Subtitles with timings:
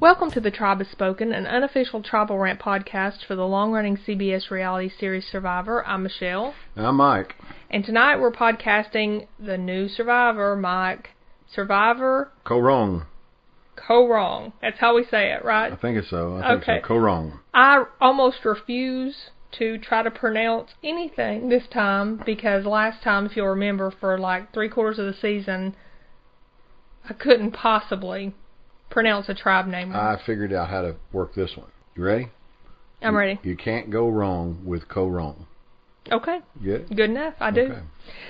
[0.00, 3.96] Welcome to The Tribe Has Spoken, an unofficial tribal rant podcast for the long running
[3.96, 5.84] CBS reality series Survivor.
[5.84, 6.54] I'm Michelle.
[6.76, 7.34] I'm Mike.
[7.68, 11.10] And tonight we're podcasting the new Survivor, Mike.
[11.52, 13.06] Survivor Co wrong.
[13.74, 14.52] Co Wrong.
[14.62, 15.72] That's how we say it, right?
[15.72, 16.36] I think it's so.
[16.36, 16.80] I think Okay.
[16.80, 16.86] so.
[16.86, 17.40] Co wrong.
[17.52, 23.48] I almost refuse to try to pronounce anything this time because last time, if you'll
[23.48, 25.74] remember, for like three quarters of the season,
[27.08, 28.34] I couldn't possibly
[28.90, 29.92] pronounce a tribe name.
[29.94, 31.70] I figured out how to work this one.
[31.96, 32.28] You ready?
[33.02, 33.38] I'm ready.
[33.42, 35.46] You can't go wrong with co wrong.
[36.10, 36.38] Okay.
[36.62, 36.88] It?
[36.88, 37.34] Good enough.
[37.38, 37.60] I do.
[37.62, 37.80] Okay.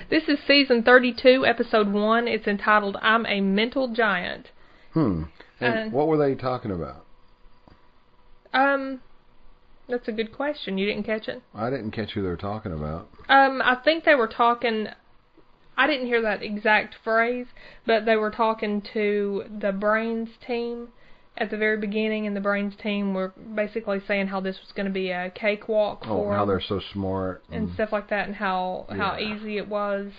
[0.09, 2.27] This is season 32, episode 1.
[2.27, 4.47] It's entitled I'm a Mental Giant.
[4.93, 5.23] Hmm.
[5.59, 7.05] And Uh, what were they talking about?
[8.53, 8.99] Um,
[9.87, 10.77] that's a good question.
[10.77, 11.41] You didn't catch it?
[11.55, 13.07] I didn't catch who they were talking about.
[13.27, 14.87] Um, I think they were talking.
[15.79, 17.47] I didn't hear that exact phrase,
[17.85, 20.89] but they were talking to the Brains team
[21.37, 24.87] at the very beginning, and the Brains team were basically saying how this was going
[24.87, 27.43] to be a cakewalk Oh, for how they're so smart.
[27.49, 30.11] and stuff like that, and how how easy it was.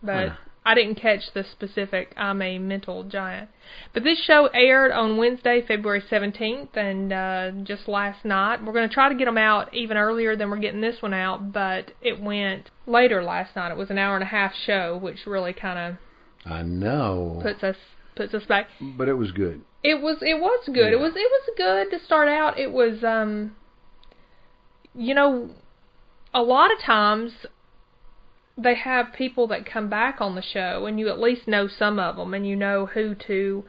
[0.00, 0.32] But.
[0.68, 2.12] I didn't catch the specific.
[2.14, 3.48] I'm a mental giant.
[3.94, 8.62] But this show aired on Wednesday, February 17th, and uh, just last night.
[8.62, 11.14] We're going to try to get them out even earlier than we're getting this one
[11.14, 13.70] out, but it went later last night.
[13.70, 17.40] It was an hour and a half show, which really kind of I know.
[17.42, 17.76] puts us
[18.14, 18.68] puts us back.
[18.78, 19.62] But it was good.
[19.82, 20.92] It was it was good.
[20.92, 22.58] It was it was good to start out.
[22.58, 23.56] It was um
[24.94, 25.48] you know
[26.34, 27.32] a lot of times
[28.58, 31.98] they have people that come back on the show and you at least know some
[31.98, 33.64] of them and you know who to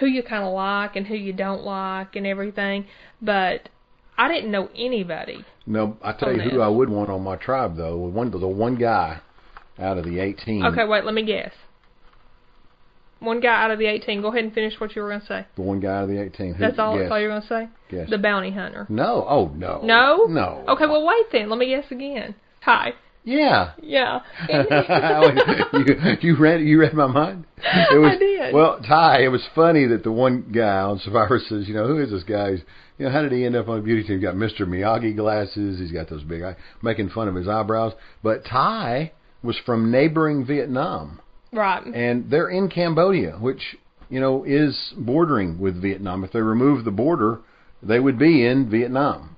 [0.00, 2.86] who you kind of like and who you don't like and everything.
[3.22, 3.68] But
[4.18, 5.44] I didn't know anybody.
[5.66, 6.60] No, I tell you who.
[6.60, 7.96] I would want on my tribe though.
[7.96, 9.20] One the one guy
[9.78, 10.64] out of the 18.
[10.66, 11.52] Okay, wait, let me guess.
[13.20, 14.20] One guy out of the 18.
[14.20, 15.46] Go ahead and finish what you were going to say.
[15.56, 16.54] The one guy out of the 18.
[16.54, 16.94] Who, That's all.
[16.94, 17.04] Guess.
[17.04, 17.68] That's all you're going to say.
[17.90, 18.10] Guess.
[18.10, 18.86] The bounty hunter.
[18.90, 19.24] No.
[19.28, 19.80] Oh no.
[19.82, 20.26] No?
[20.28, 20.64] No.
[20.68, 21.48] Okay, well wait then.
[21.48, 22.34] Let me guess again.
[22.62, 22.92] Hi.
[23.26, 23.72] Yeah.
[23.82, 24.20] Yeah.
[25.72, 27.44] you, you read you read my mind.
[27.56, 28.54] It was, I did.
[28.54, 31.98] Well, Tai, it was funny that the one guy on Survivor says, you know, who
[31.98, 32.52] is this guy?
[32.52, 32.60] He's,
[32.98, 34.20] you know, how did he end up on the beauty team?
[34.20, 34.60] He's got Mr.
[34.60, 35.80] Miyagi glasses.
[35.80, 37.94] He's got those big eyes, making fun of his eyebrows.
[38.22, 39.10] But Tai
[39.42, 41.20] was from neighboring Vietnam,
[41.52, 41.84] right.
[41.84, 43.76] and they're in Cambodia, which
[44.08, 46.22] you know is bordering with Vietnam.
[46.22, 47.40] If they remove the border,
[47.82, 49.35] they would be in Vietnam.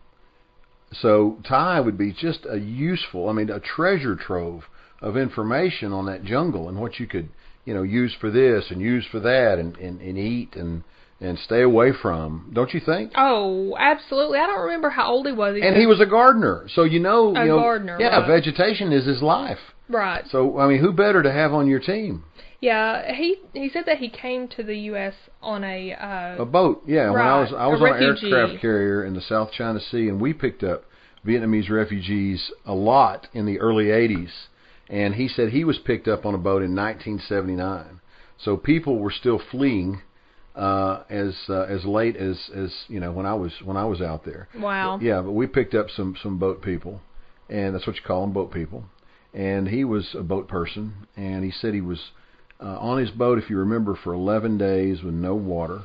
[0.92, 4.64] So Tai would be just a useful, I mean, a treasure trove
[5.02, 7.28] of information on that jungle and what you could,
[7.64, 10.82] you know, use for this and use for that and, and, and eat and
[11.20, 12.48] and stay away from.
[12.54, 13.10] Don't you think?
[13.16, 14.38] Oh, absolutely.
[14.38, 15.56] I don't remember how old he was.
[15.56, 18.26] He And he was a gardener, so you know, A you know, gardener, yeah, right.
[18.28, 19.58] vegetation is his life.
[19.88, 20.24] right.
[20.30, 22.22] So I mean, who better to have on your team?
[22.60, 25.14] Yeah, he he said that he came to the U.S.
[25.40, 27.10] on a uh, A boat, yeah.
[27.10, 30.20] When I was I was on an aircraft carrier in the South China Sea, and
[30.20, 30.84] we picked up
[31.24, 34.30] Vietnamese refugees a lot in the early '80s.
[34.90, 38.00] And he said he was picked up on a boat in 1979.
[38.38, 40.00] So people were still fleeing
[40.56, 44.00] uh, as uh, as late as as you know when I was when I was
[44.00, 44.48] out there.
[44.56, 44.98] wow.
[45.00, 47.00] Yeah, but we picked up some some boat people,
[47.48, 48.84] and that's what you call them, boat people.
[49.32, 52.00] And he was a boat person, and he said he was
[52.60, 55.82] uh, on his boat, if you remember, for 11 days with no water.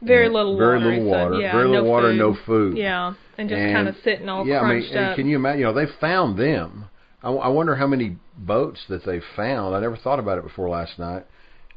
[0.00, 0.90] Very little very water.
[0.90, 2.18] little water, Yeah, very little no water, food.
[2.18, 2.76] no food.
[2.76, 5.16] Yeah, and just kind of sitting all yeah, I mean, crunched up.
[5.16, 5.60] can you imagine?
[5.60, 6.86] You know, they found them.
[7.22, 9.76] I, I wonder how many boats that they found.
[9.76, 11.24] I never thought about it before last night.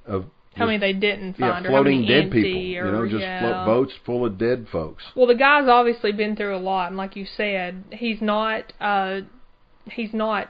[0.07, 0.25] Of
[0.55, 2.51] how many they didn't yeah, find, or floating how many dead people.
[2.51, 3.41] or you know, just yeah.
[3.41, 5.03] float boats full of dead folks.
[5.15, 9.21] Well, the guy's obviously been through a lot, and like you said, he's not uh
[9.91, 10.49] he's not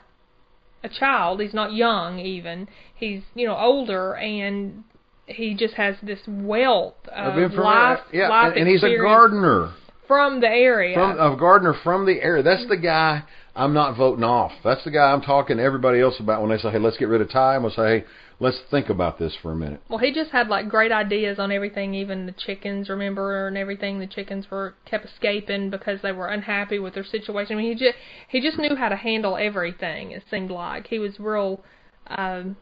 [0.85, 1.41] a child.
[1.41, 2.67] He's not young even.
[2.95, 4.83] He's you know older, and
[5.27, 9.73] he just has this wealth of, life, yeah, life and, and he's a gardener.
[10.07, 10.95] from the area.
[10.95, 12.43] from a gardener from the area.
[12.43, 13.23] That's the guy
[13.55, 14.51] I'm not voting off.
[14.63, 17.07] That's the guy I'm talking to everybody else about when they say, "Hey, let's get
[17.07, 18.05] rid of Tai." I'm gonna say, "Hey,
[18.39, 21.51] let's think about this for a minute." Well, he just had like great ideas on
[21.51, 23.99] everything, even the chickens, remember, and everything.
[23.99, 27.57] The chickens were kept escaping because they were unhappy with their situation.
[27.57, 27.97] I mean, he just
[28.27, 30.11] he just knew how to handle everything.
[30.11, 31.63] It seemed like he was real
[32.07, 32.57] um,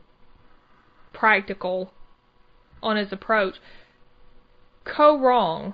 [1.14, 1.94] practical
[2.82, 3.56] on his approach.
[4.84, 5.74] Koh Rong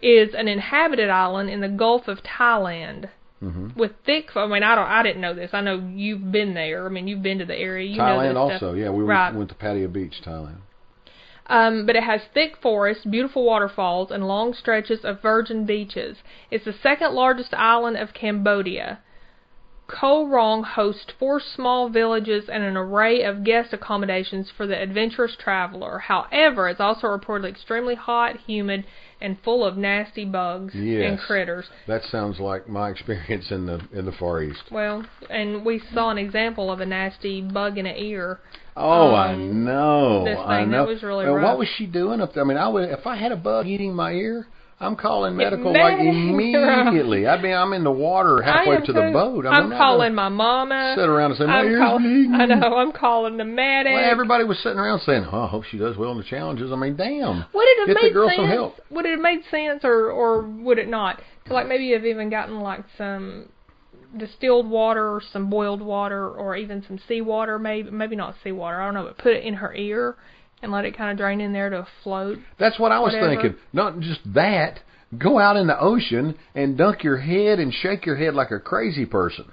[0.00, 3.08] is an inhabited island in the Gulf of Thailand.
[3.50, 5.50] Hmm With thick, I mean, I don't, I didn't know this.
[5.52, 6.86] I know you've been there.
[6.86, 7.88] I mean, you've been to the area.
[7.88, 8.76] You know Thailand this also, stuff.
[8.76, 9.26] yeah, we Right.
[9.26, 10.58] went, went to Pattaya Beach, Thailand.
[11.46, 16.18] Um, but it has thick forests, beautiful waterfalls, and long stretches of virgin beaches.
[16.50, 19.00] It's the second largest island of Cambodia.
[19.86, 25.36] Koh Rong hosts four small villages and an array of guest accommodations for the adventurous
[25.36, 25.98] traveler.
[25.98, 28.86] However, it's also reportedly extremely hot, humid,
[29.24, 31.64] and full of nasty bugs and critters.
[31.88, 34.62] That sounds like my experience in the in the Far East.
[34.70, 38.38] Well, and we saw an example of a nasty bug in an ear.
[38.76, 40.24] Oh, I Um, know.
[40.24, 40.84] this I thing, that know.
[40.84, 41.44] was really Well, rough.
[41.44, 42.44] What was she doing up there?
[42.44, 44.46] I mean, I would if I had a bug eating my ear,
[44.80, 47.26] I'm calling medical Medic- like immediately.
[47.26, 49.46] I'd be I'm in the water halfway to the boat.
[49.46, 50.94] I I'm mean, calling my mama.
[50.96, 52.34] sit around and say my I'm ear's call- bleeding.
[52.34, 52.76] I know.
[52.76, 53.92] I'm calling the medic.
[53.92, 56.72] Well, everybody was sitting around saying, "Oh, I hope she does well in the challenges."
[56.72, 57.44] I mean, damn.
[57.54, 58.36] Would it have Get the made girl sense?
[58.38, 58.76] some help.
[58.90, 61.20] Would it have made sense, or or would it not?
[61.46, 63.48] To like maybe have even gotten like some
[64.16, 67.58] distilled water, or some boiled water, or even some seawater.
[67.58, 68.80] Maybe maybe not seawater.
[68.80, 70.16] I don't know, but put it in her ear
[70.64, 72.38] and let it kind of drain in there to float.
[72.58, 73.40] That's what I was Whatever.
[73.42, 73.54] thinking.
[73.72, 74.80] Not just that.
[75.16, 78.58] Go out in the ocean and dunk your head and shake your head like a
[78.58, 79.44] crazy person.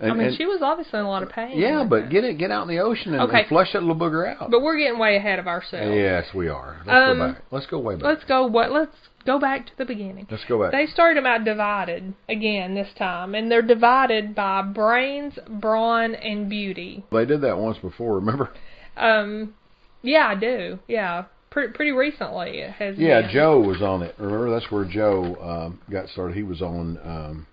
[0.00, 1.58] And, I mean, and- she was obviously in a lot of pain.
[1.58, 2.10] yeah, but it.
[2.10, 3.40] get it, get out in the ocean and, Okay.
[3.40, 4.50] and flush that little booger out.
[4.50, 5.92] but we're getting way ahead of ourselves.
[5.96, 6.76] yes, we are.
[6.86, 7.42] Let's Um, go back.
[7.50, 8.04] Let's go way back.
[8.04, 8.46] Let's go.
[8.46, 8.70] What?
[8.70, 8.94] Let's
[9.24, 10.26] go back to the beginning.
[10.30, 10.70] Let's go back.
[10.72, 17.02] They started about divided again this time, and they're divided by brains, brawn, and beauty.
[17.10, 18.16] They did that once before.
[18.20, 18.50] Remember?
[18.96, 19.54] Um,
[20.02, 20.78] yeah, I do.
[20.88, 22.96] Yeah, pretty pretty recently it has.
[22.98, 23.30] Yeah, been.
[23.30, 24.14] Joe was on it.
[24.18, 26.36] Remember, that's where Joe um, got started.
[26.36, 26.98] He was on.
[26.98, 27.46] Um,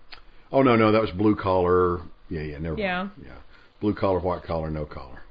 [0.51, 2.01] oh no, no, that was blue collar.
[2.30, 2.77] Yeah, yeah, never.
[2.77, 2.97] Yeah.
[2.97, 3.12] Mind.
[3.24, 3.38] Yeah,
[3.81, 5.21] blue collar, white collar, no collar.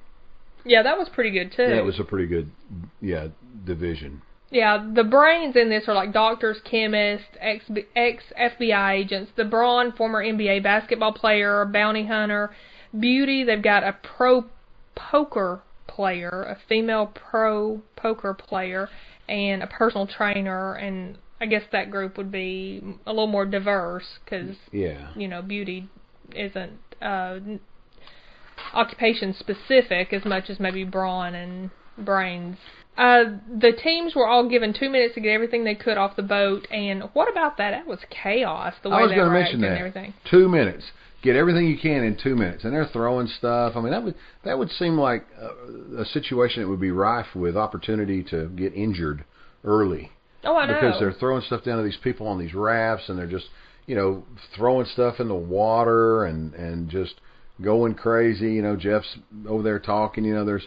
[0.65, 1.63] Yeah, that was pretty good too.
[1.63, 2.51] Yeah, it was a pretty good.
[3.01, 3.29] Yeah,
[3.67, 4.23] division.
[4.51, 7.65] Yeah, the brains in this are like doctors, chemists, ex
[7.97, 9.33] ex FBI agents.
[9.37, 12.55] The brawn, former NBA basketball player, bounty hunter.
[12.99, 14.45] Beauty, they've got a pro
[14.95, 18.89] poker player, a female pro poker player,
[19.29, 20.75] and a personal trainer.
[20.75, 25.09] And I guess that group would be a little more diverse because Yeah.
[25.17, 25.89] you know beauty
[26.35, 27.39] isn't uh,
[28.73, 32.57] occupation specific as much as maybe brawn and brains.
[32.97, 33.25] Uh,
[33.61, 36.67] the teams were all given two minutes to get everything they could off the boat,
[36.71, 37.73] and what about that?
[37.73, 38.73] That was chaos.
[38.85, 39.79] The way I was they going were to mention that.
[39.79, 40.15] everything.
[40.31, 40.85] Two minutes.
[41.25, 43.73] Get everything you can in two minutes, and they're throwing stuff.
[43.77, 47.35] I mean, that would that would seem like a, a situation that would be rife
[47.35, 49.25] with opportunity to get injured
[49.65, 50.11] early
[50.45, 50.75] Oh, I know.
[50.75, 53.47] because they're throwing stuff down to these people on these rafts, and they're just
[53.87, 54.25] you know
[54.55, 57.15] throwing stuff in the water and and just
[57.63, 58.53] going crazy.
[58.53, 59.17] You know, Jeff's
[59.49, 60.27] over there talking.
[60.27, 60.67] You know, there's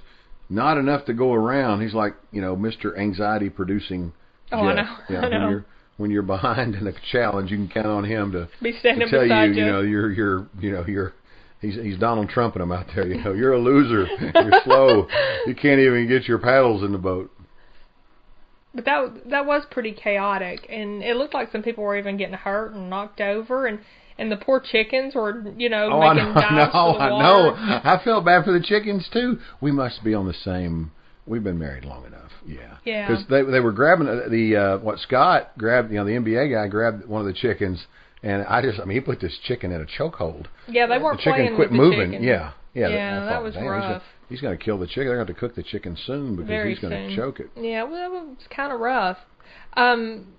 [0.50, 1.82] not enough to go around.
[1.82, 2.98] He's like you know Mr.
[2.98, 4.12] Anxiety producing.
[4.52, 4.96] Oh, I know.
[5.10, 5.64] Yeah, I know.
[5.98, 9.10] When you're behind in a challenge, you can count on him to be to standing
[9.10, 11.14] tell beside you, you know, you're you're you know you're
[11.62, 13.08] he's he's Donald Trumping him out there.
[13.08, 14.06] You know, you're a loser.
[14.36, 15.08] You're slow.
[15.46, 17.32] You can't even get your paddles in the boat.
[18.74, 22.36] But that that was pretty chaotic, and it looked like some people were even getting
[22.36, 23.80] hurt and knocked over, and
[24.20, 26.98] and the poor chickens were, you know, Oh, I making know, I dives know, for
[26.98, 27.82] the I know.
[27.84, 29.40] I felt bad for the chickens too.
[29.62, 30.92] We must be on the same.
[31.28, 32.32] We've been married long enough.
[32.46, 32.78] Yeah.
[32.86, 33.08] Yeah.
[33.08, 35.92] Because they they were grabbing uh, the uh, what Scott grabbed.
[35.92, 37.86] You know, the NBA guy grabbed one of the chickens,
[38.24, 40.46] and I just I mean he put this chicken in a chokehold.
[40.68, 42.12] Yeah, they weren't the chicken playing quit with the moving.
[42.12, 42.24] chicken.
[42.24, 42.88] Yeah, yeah.
[42.90, 44.04] Yeah, that thought, was "Damn, he's gonna- rough.
[44.30, 45.06] He's going to kill the chicken.
[45.08, 47.50] They're going to cook the chicken soon because Very he's going to choke it.
[47.56, 49.20] Yeah, well, it was kind of rough.
[49.78, 50.34] Um,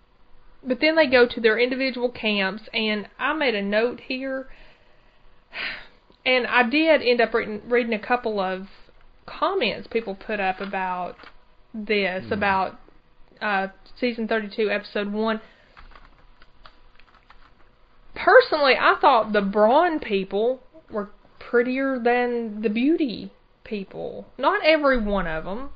[0.63, 4.47] but then they go to their individual camps, and I made a note here,
[6.27, 8.67] and I did end up reading, reading a couple of
[9.39, 11.17] comments people put up about
[11.75, 12.33] this, Hmm.
[12.33, 12.79] about
[13.41, 13.69] uh,
[14.01, 15.41] season 32, episode 1.
[18.15, 23.31] Personally, I thought the brawn people were prettier than the beauty
[23.65, 24.27] people.
[24.39, 25.71] Not every one of them,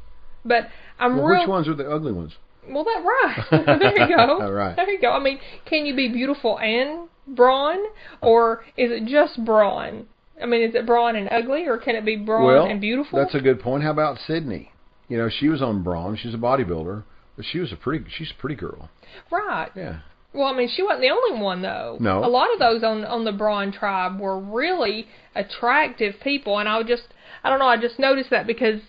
[0.44, 0.68] but
[0.98, 1.40] I'm Well, real.
[1.40, 2.32] which ones are the ugly ones?
[2.68, 3.44] Well, that right.
[3.80, 4.40] there you go.
[4.42, 4.74] All right.
[4.74, 5.10] There you go.
[5.12, 7.78] I mean, can you be beautiful and brawn,
[8.20, 10.06] or is it just brawn?
[10.40, 13.18] I mean, is it brawn and ugly, or can it be brawn well, and beautiful?
[13.18, 13.82] that's a good point.
[13.82, 14.72] How about Cydney?
[15.08, 16.16] You know, she was on Brawn.
[16.16, 17.04] She's a bodybuilder,
[17.36, 18.04] but she was a pretty.
[18.16, 18.88] She's a pretty girl.
[19.30, 19.70] right.
[19.76, 20.00] Yeah.
[20.32, 21.98] Well, I mean, she wasn't the only one though.
[22.00, 22.24] No.
[22.24, 26.78] A lot of those on on the Brawn tribe were really attractive people, and I
[26.78, 27.04] would just,
[27.44, 28.80] I don't know, I just noticed that because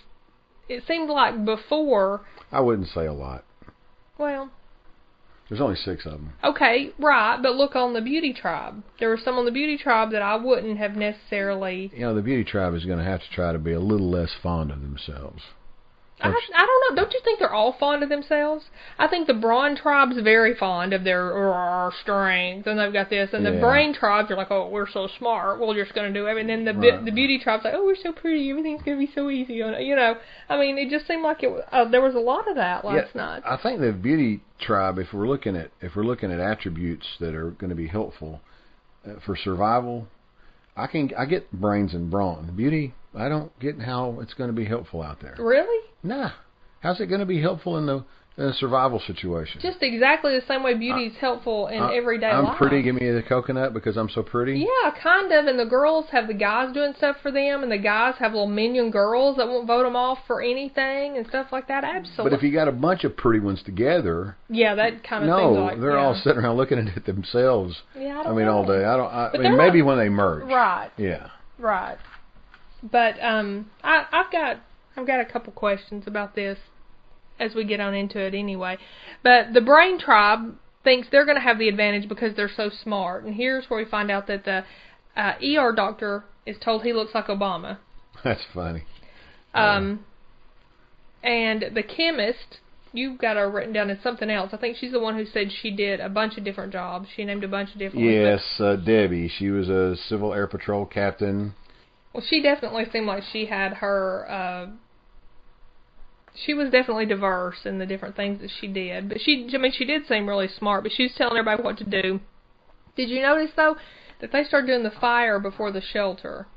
[0.69, 2.21] it seemed like before.
[2.51, 3.43] I wouldn't say a lot.
[4.17, 4.51] Well,
[5.49, 6.33] There's only six of them.
[6.43, 8.83] okay, right, but look on the beauty tribe.
[8.99, 12.21] There were some on the beauty tribe that I wouldn't have necessarily You know, the
[12.21, 14.81] beauty tribe is going to have to try to be a little less fond of
[14.81, 15.41] themselves.
[16.23, 17.01] I, I don't know.
[17.03, 18.65] Don't you think they're all fond of themselves?
[18.97, 23.29] I think the brawn tribe's very fond of their uh, strength, and they've got this.
[23.33, 26.27] And the brain tribes are like, oh, we're so smart, we're just going to do
[26.27, 26.49] everything.
[26.49, 27.05] And then the Right.
[27.05, 29.61] the beauty tribe's like, oh, we're so pretty, everything's going to be so easy.
[29.61, 30.15] on You know,
[30.49, 31.51] I mean, it just seemed like it.
[31.51, 33.43] was- Uh, there was a lot of that last Yeah, night.
[33.45, 37.35] I think the beauty tribe, if we're looking at if we're looking at attributes that
[37.35, 38.39] are going to be helpful
[39.05, 40.07] uh, for survival,
[40.77, 42.53] I can I get brains and brawn.
[42.55, 45.35] Beauty, I don't get how it's going to be helpful out there.
[45.37, 45.82] Really?
[46.03, 46.31] Nah.
[46.81, 48.03] How's it going to be helpful in the
[48.35, 49.61] in a survival situation?
[49.61, 52.57] Just exactly the same way beauty is helpful in I- everyday I'm life.
[52.57, 52.81] pretty.
[52.81, 54.59] Give me the coconut because I'm so pretty.
[54.59, 55.45] Yeah, kind of.
[55.45, 58.47] And the girls have the guys doing stuff for them, and the guys have little
[58.47, 61.83] minion girls that won't vote them off for anything and stuff like that.
[61.85, 62.23] Absolutely.
[62.31, 65.51] But if you got a bunch of pretty ones together, yeah, that kind of no,
[65.53, 66.03] like they're yeah.
[66.03, 67.81] all sitting around looking at it themselves.
[67.97, 68.57] Yeah, I, I mean, know.
[68.57, 68.83] all day.
[68.83, 69.09] I don't.
[69.13, 70.43] I, I mean, maybe when they merge.
[70.47, 71.29] Right, Yeah.
[71.59, 71.97] right.
[72.91, 74.57] But um, I, I've got
[74.95, 76.57] I've got a couple questions about this
[77.39, 78.77] as we get on into it anyway.
[79.23, 83.23] But the Brain Tribe thinks they're going to have the advantage because they're so smart,
[83.23, 84.63] and here's where we find out that the
[85.15, 87.77] uh, ER doctor is told he looks like Obama.
[88.23, 88.83] That's funny.
[89.53, 90.05] Um,
[91.23, 92.59] and the chemist,
[92.91, 94.49] you've got her written down as something else.
[94.51, 97.07] I think she's the one who said she did a bunch of different jobs.
[97.15, 98.15] She named a bunch of different ones.
[98.15, 99.31] Yes, uh, Debbie.
[99.37, 101.53] She was a Civil Air Patrol captain.
[102.13, 104.29] Well, she definitely seemed like she had her.
[104.29, 104.67] Uh,
[106.35, 109.09] she was definitely diverse in the different things that she did.
[109.09, 110.83] But she, I mean, she did seem really smart.
[110.83, 112.19] But she was telling everybody what to do.
[112.95, 113.75] Did you notice though
[114.21, 116.47] that they started doing the fire before the shelter?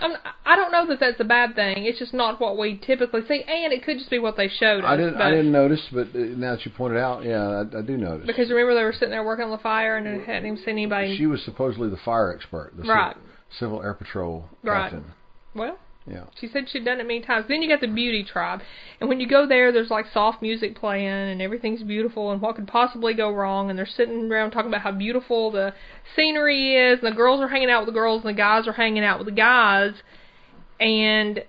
[0.00, 0.12] I'm,
[0.46, 1.84] I don't know that that's a bad thing.
[1.84, 4.84] It's just not what we typically see, and it could just be what they showed
[4.84, 4.90] us.
[4.90, 7.82] I didn't, I didn't notice, but uh, now that you pointed out, yeah, I, I
[7.82, 8.26] do notice.
[8.26, 11.16] Because remember they were sitting there working on the fire and hadn't even seen anybody.
[11.16, 13.16] she was supposedly the fire expert, the Right.
[13.50, 14.90] Civil, Air Patrol Right.
[14.90, 15.12] captain.
[15.54, 16.24] well, Yeah.
[16.38, 17.46] she said she'd done it many times.
[17.48, 18.60] Then you got the beauty tribe,
[19.00, 22.56] and when you go there, there's like soft music playing and everything's beautiful and what
[22.56, 23.68] could possibly go wrong.
[23.70, 25.74] And they're sitting around talking about how beautiful the
[26.16, 28.72] scenery is, and the girls are hanging out with the girls and the guys are
[28.72, 29.92] hanging out with the guys.
[30.80, 31.44] And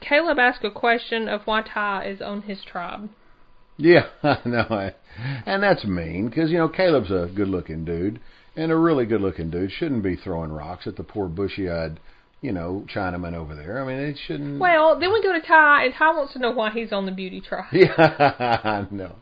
[0.00, 3.08] Caleb asked a question of why Tai is on his tribe.
[3.76, 4.90] Yeah, I know.
[5.46, 8.20] And that's mean because you know Caleb's a good-looking dude,
[8.56, 11.98] and a really good-looking dude shouldn't be throwing rocks at the poor bushy-eyed,
[12.40, 13.82] you know, Chinaman over there.
[13.82, 14.58] I mean, it shouldn't.
[14.60, 17.12] Well, then we go to Tai, and Tai wants to know why he's on the
[17.12, 17.66] beauty tribe.
[17.72, 17.94] Yeah,
[18.64, 19.14] I know.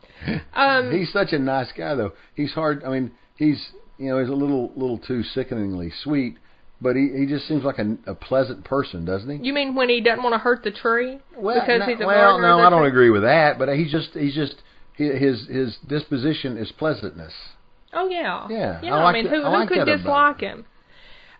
[0.53, 2.13] Um, he's such a nice guy, though.
[2.35, 2.83] He's hard.
[2.83, 6.37] I mean, he's you know he's a little little too sickeningly sweet,
[6.81, 9.45] but he he just seems like a, a pleasant person, doesn't he?
[9.47, 12.05] You mean when he doesn't want to hurt the tree Well, because no, he's a
[12.07, 12.47] well, gardener?
[12.47, 13.57] no, I don't agree with that.
[13.59, 14.55] But he's just he's just
[14.97, 17.33] he- his his disposition is pleasantness.
[17.93, 18.47] Oh yeah.
[18.49, 18.95] Yeah, Yeah.
[18.95, 20.65] I I, mean, who I who like could about dislike him?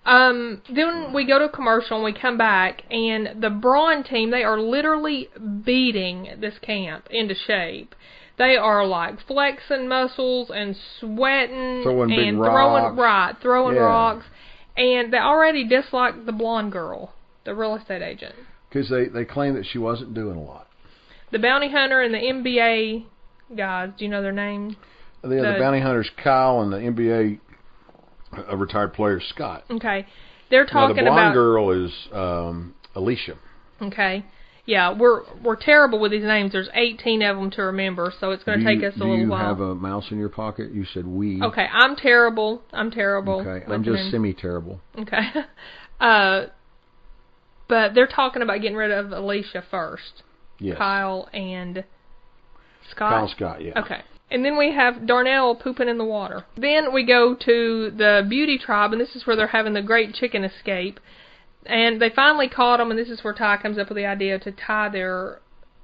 [0.03, 4.31] Um, then we go to a commercial and we come back, and the Brawn team
[4.31, 5.29] they are literally
[5.63, 7.93] beating this camp into shape.
[8.37, 12.49] They are like flexing muscles and sweating Throwing and rocks.
[12.49, 13.81] throwing right, throwing Yeah.
[13.83, 14.25] rocks,
[14.75, 18.33] and they already dislike the blonde girl, the real estate agent.
[18.69, 20.67] because they they claim that she wasn't doing a lot.
[21.31, 23.05] The bounty hunter and the NBA
[23.55, 23.91] guys.
[23.97, 24.75] Do you know their names?
[25.21, 27.39] The, the bounty hunters Kyle and the NBA
[28.47, 29.63] a retired player Scott.
[29.69, 30.05] Okay,
[30.49, 31.33] they're talking Now the blonde about.
[31.33, 33.37] girl is um, Alecia.
[33.81, 34.25] Okay.
[34.65, 36.51] Yeah, we're we're terrible with these names.
[36.51, 39.17] There's 18 of them to remember, so it's going to take us a do little
[39.19, 39.43] you while.
[39.43, 40.71] have a mouse in your pocket?
[40.71, 41.41] You said we.
[41.41, 42.61] okay, I'm terrible.
[42.71, 43.41] I'm terrible.
[43.41, 44.79] Okay, I'm just semi terrible.
[44.97, 45.19] Okay.
[45.99, 46.47] Uh,
[47.69, 50.23] but they're talking about getting rid of Alecia first.
[50.57, 50.75] Yes.
[50.75, 51.83] Kyle and
[52.89, 53.11] Scott.
[53.11, 53.63] Kyle Scott.
[53.63, 53.79] Yeah.
[53.79, 54.01] Okay.
[54.31, 56.45] And then we have Darnell pooping in the water.
[56.55, 60.13] Then we go to the beauty tribe, and this is where they're having the great
[60.13, 61.01] chicken escape.
[61.65, 64.39] And they finally caught them, and this is where Tai comes up with the idea
[64.39, 65.41] to tie their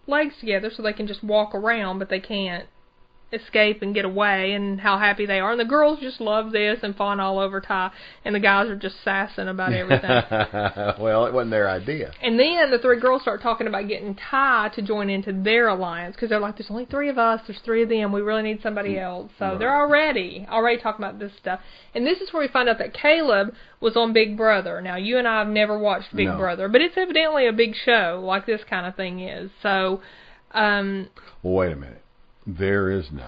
[0.07, 2.67] legs together so they can just walk around, but they can't
[3.33, 5.51] escape and get away, and how happy they are.
[5.51, 7.91] And the girls just love this and fawn all over Tai,
[8.23, 10.09] and the guys are just sassing about everything.
[10.99, 12.11] well, it wasn't their idea.
[12.21, 16.15] And then the three girls start talking about getting Tai to join into their alliance
[16.15, 17.41] because they're like, "There's only three of us.
[17.47, 18.11] There's three of them.
[18.11, 19.59] We really need somebody else." So Right.
[19.59, 21.59] they're already already talking about this stuff.
[21.93, 24.81] And this is where we find out that Caleb was on Big Brother.
[24.81, 26.37] Now you and I have never watched Big No.
[26.37, 29.51] Brother, but it's evidently a big show like this kind of thing is.
[29.61, 30.01] So,
[30.51, 31.09] um,
[31.43, 32.01] Well, wait a minute.
[32.47, 33.27] There is no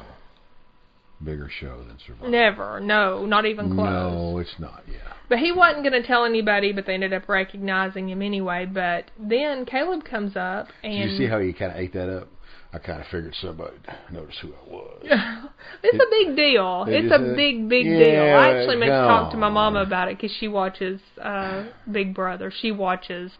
[1.24, 2.30] bigger show than Survivor.
[2.30, 3.86] never, no, not even close.
[3.90, 4.84] No, it's not.
[4.88, 5.14] Yeah.
[5.28, 8.66] But he wasn't going to tell anybody, but they ended up recognizing him anyway.
[8.66, 12.10] But then Caleb comes up and Did you see how he kind of ate that
[12.10, 12.30] up?
[12.72, 13.76] I kind of figured somebody
[14.12, 15.02] noticed who I was.
[15.84, 16.86] it's a big deal.
[16.88, 18.36] It It's a a- big, big Yeah, deal.
[18.38, 22.14] I actually meant to talk to my mama about it because she watches uh Big
[22.16, 22.52] Brother.
[22.56, 23.32] She watches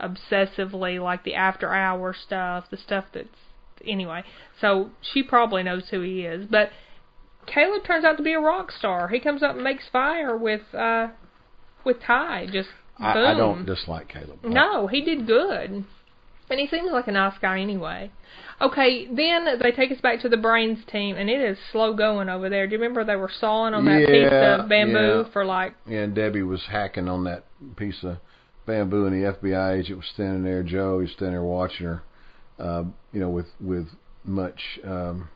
[0.00, 3.28] obsessively, like the after hour stuff, the stuff that's
[3.86, 4.22] anyway.
[4.60, 6.46] So she probably knows who he is.
[6.50, 6.70] But
[7.46, 9.08] Caleb turns out to be a rock star.
[9.08, 11.08] He comes up and makes fire with uh
[11.84, 12.46] with Tai.
[12.52, 13.06] Just boom.
[13.06, 14.44] I, I don't dislike Caleb.
[14.44, 15.84] No, he did good.
[16.50, 18.10] And he seems like a nice guy anyway.
[18.60, 22.28] Okay, then they take us back to the brains team, and it is slow going
[22.28, 22.66] over there.
[22.66, 25.32] Do you remember they were sawing on that piece of bamboo yeah.
[25.32, 27.44] for like Yeah, and Debbie was hacking on that
[27.76, 28.18] piece of
[28.66, 30.62] bamboo, and the FBI agent was standing there.
[30.62, 32.02] Joe, he was standing there watching her,
[32.58, 33.88] uh, you know, with with
[34.24, 35.28] much, um,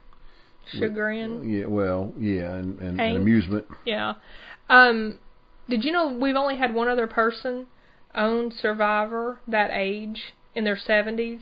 [0.72, 1.48] chagrin?
[1.48, 3.66] yeah, well, yeah, and, and, and amusement.
[3.84, 4.14] Yeah.
[4.68, 5.18] Um,
[5.68, 7.66] did you know we've only had one other person
[8.14, 11.40] own Survivor that age in their seventies?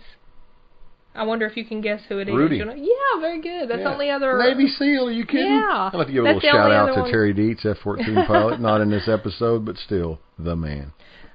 [1.14, 2.34] I wonder if you can guess who it is.
[2.34, 2.58] Rudy.
[2.58, 3.70] Yeah, very good.
[3.70, 3.84] That's Yeah.
[3.84, 4.36] the only other.
[4.38, 5.08] Navy SEAL.
[5.08, 5.46] Are you kidding?
[5.46, 5.90] Yeah.
[5.90, 7.10] I'd like to give a That's little shout out to one.
[7.10, 10.92] Terry Deitz, F-14 pilot, not in this episode, but still the man.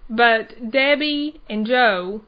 [0.08, 2.22] But Debbie and Joe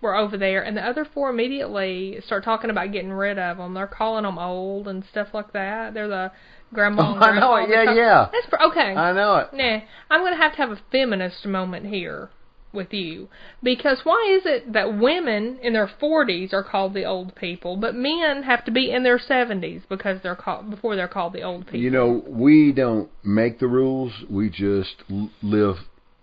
[0.00, 3.74] were over there, and the other four immediately start talking about getting rid of them.
[3.74, 5.94] They're calling them old and stuff like that.
[5.94, 6.30] They're the
[6.72, 7.14] grandma.
[7.14, 7.70] and Oh, I know it.
[7.70, 8.28] Yeah, yeah.
[8.32, 8.94] That's pr- okay.
[8.94, 9.48] I know it.
[9.52, 12.30] Nah, I'm gonna have to have a feminist moment here
[12.70, 13.28] with you
[13.62, 17.94] because why is it that women in their 40s are called the old people, but
[17.94, 21.64] men have to be in their 70s because they're called before they're called the old
[21.64, 21.80] people?
[21.80, 24.12] You know, we don't make the rules.
[24.30, 25.02] We just
[25.42, 25.76] live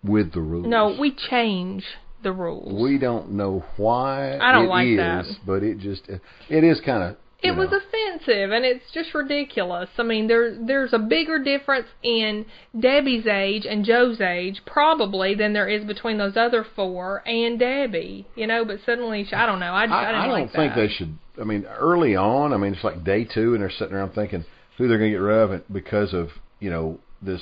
[0.04, 0.68] with the rules.
[0.68, 1.84] no, we change
[2.26, 2.82] the rules.
[2.82, 5.26] We don't know why I don't it like is, that.
[5.46, 6.10] but it just
[6.50, 7.18] it is kind of.
[7.42, 9.90] it was offensive and it's just ridiculous.
[9.98, 12.46] I mean, there there's a bigger difference in
[12.78, 18.28] Debbie's age and Joe's age probably than there is between those other four and Debbie.
[18.36, 19.74] You know, but suddenly she, I don't know.
[19.74, 20.82] I just, I, I don't like think that.
[20.82, 21.18] they should.
[21.40, 24.44] I mean, early on, I mean, it's like day two, and they're sitting around thinking
[24.78, 26.30] who they're going to get rid of because of
[26.60, 27.42] you know this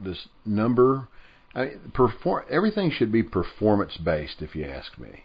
[0.00, 1.08] this number.
[1.54, 5.24] I mean, perform everything should be performance based, if you ask me.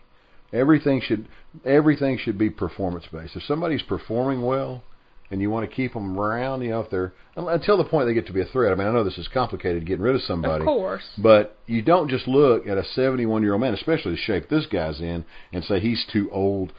[0.53, 1.27] Everything should
[1.65, 3.35] everything should be performance based.
[3.35, 4.83] If somebody's performing well,
[5.31, 8.13] and you want to keep them around, you know, if they're until the point they
[8.13, 8.71] get to be a threat.
[8.71, 10.61] I mean, I know this is complicated getting rid of somebody.
[10.61, 11.03] Of course.
[11.17, 14.65] But you don't just look at a 71 year old man, especially the shape this
[14.67, 16.73] guy's in, and say he's too old.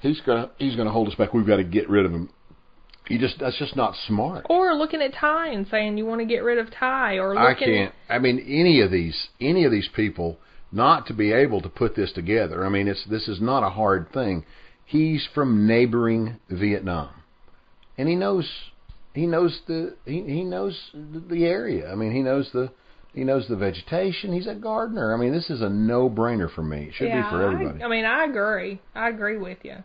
[0.00, 1.32] He's gonna he's gonna hold us back.
[1.32, 2.30] We've got to get rid of him.
[3.12, 4.46] You just that's just not smart.
[4.48, 7.52] Or looking at Tai and saying you want to get rid of Tai, or I
[7.52, 7.92] can't.
[8.08, 10.38] I mean, any of these any of these people
[10.72, 12.64] not to be able to put this together.
[12.64, 14.46] I mean, it's this is not a hard thing.
[14.86, 17.10] He's from neighboring Vietnam,
[17.98, 18.50] and he knows
[19.14, 21.92] he knows the he, he knows the, area.
[21.92, 22.70] I mean, he knows the
[23.12, 24.32] he knows the vegetation.
[24.32, 25.12] He's a gardener.
[25.12, 26.84] I mean, this is a no brainer for me.
[26.84, 27.82] It should yeah, be for everybody.
[27.82, 28.80] I, I mean, I agree.
[28.94, 29.76] I agree with you.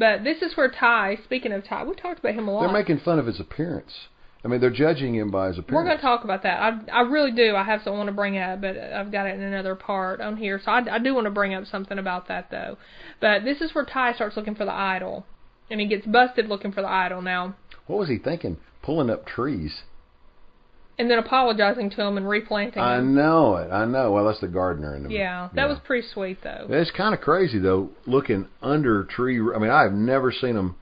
[0.00, 1.18] But this is where Tai.
[1.24, 2.62] Speaking of Tai, we talked about him a lot.
[2.62, 4.08] They're making fun of his appearance.
[4.42, 5.74] I mean, they're judging him by his appearance.
[5.74, 6.58] We're going to talk about that.
[6.58, 7.54] I I really do.
[7.54, 10.22] I have something I want to bring up, but I've got it in another part
[10.22, 10.58] on here.
[10.64, 12.78] So I, I do want to bring up something about that though.
[13.20, 15.26] But this is where Tai starts looking for the idol,
[15.70, 18.56] and he gets busted looking for the idol now, What was he thinking?
[18.82, 19.82] Pulling up trees.
[21.00, 23.14] And then apologizing to him and replanting I them.
[23.14, 23.70] know it.
[23.72, 24.12] I know.
[24.12, 25.10] Well, that's the gardener in him.
[25.10, 26.66] Yeah, that was pretty sweet though.
[26.68, 29.40] It's kind of crazy though, looking under tree.
[29.40, 30.76] I mean, I've never seen them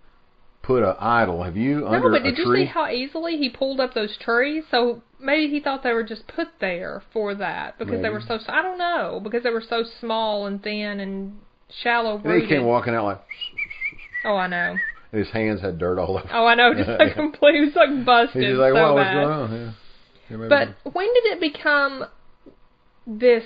[0.63, 1.43] put a idol.
[1.45, 2.63] Have you under no, but a did you tree?
[2.67, 4.65] see how easily he pulled up those trees?
[4.71, 8.39] So maybe he thought they were just put there for that because they were so.
[8.49, 11.39] I don't know because they were so small and thin and
[11.83, 13.21] shallow and he came walking out like,
[14.25, 14.75] Oh, I know.
[15.13, 16.29] and his hands had dirt all over.
[16.33, 16.75] Oh, I know.
[16.75, 17.55] Just like complete.
[17.55, 18.43] He was like busted.
[18.43, 18.95] He's like, so "What?
[18.95, 19.15] What's bad.
[19.15, 19.73] going on?" Yeah.
[20.29, 22.05] But when did it become
[23.07, 23.45] this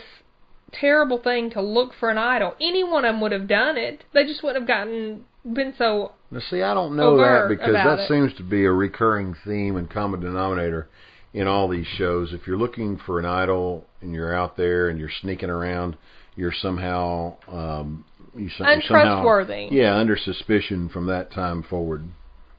[0.72, 2.54] terrible thing to look for an idol?
[2.60, 4.04] Any one of them would have done it.
[4.12, 6.12] They just wouldn't have gotten been so.
[6.30, 8.08] Now, see, I don't know that because that it.
[8.08, 10.88] seems to be a recurring theme and common denominator
[11.34, 12.32] in all these shows.
[12.32, 15.96] If you're looking for an idol and you're out there and you're sneaking around,
[16.36, 19.68] you're somehow um, you you're somehow Untrustworthy.
[19.70, 22.04] yeah, under suspicion from that time forward.